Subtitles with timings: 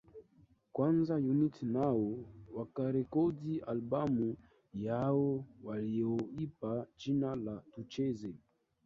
[0.73, 2.17] Kwanza Unit nao
[2.53, 4.37] wakarekodi albamu
[4.73, 8.33] yao waliyoipa jina la Tucheze